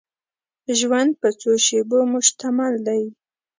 ژوند 0.79 1.11
په 1.21 1.27
څو 1.39 1.51
شېبو 1.65 1.99
مشتمل 2.13 2.73
دی. 2.87 3.03